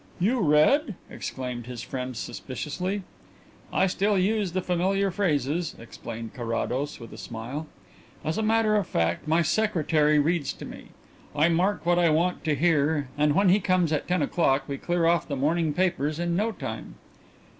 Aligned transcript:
"You 0.19 0.39
read?" 0.39 0.95
exclaimed 1.11 1.67
his 1.67 1.83
friend 1.83 2.17
suspiciously. 2.17 3.03
"I 3.71 3.85
still 3.85 4.17
use 4.17 4.53
the 4.53 4.61
familiar 4.63 5.11
phrases," 5.11 5.75
explained 5.77 6.33
Carrados, 6.33 6.99
with 6.99 7.13
a 7.13 7.19
smile. 7.19 7.67
"As 8.25 8.35
a 8.39 8.41
matter 8.41 8.75
of 8.75 8.87
fact, 8.87 9.27
my 9.27 9.43
secretary 9.43 10.17
reads 10.17 10.53
to 10.53 10.65
me. 10.65 10.87
I 11.35 11.49
mark 11.49 11.85
what 11.85 11.99
I 11.99 12.09
want 12.09 12.43
to 12.45 12.55
hear 12.55 13.09
and 13.15 13.35
when 13.35 13.49
he 13.49 13.59
comes 13.59 13.93
at 13.93 14.07
ten 14.07 14.23
o'clock 14.23 14.63
we 14.67 14.79
clear 14.79 15.05
off 15.05 15.27
the 15.27 15.35
morning 15.35 15.71
papers 15.71 16.17
in 16.17 16.35
no 16.35 16.51
time." 16.51 16.95